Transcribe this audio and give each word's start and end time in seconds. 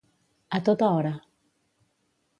A 0.57 0.59
tota 0.69 0.87
hora. 0.97 1.13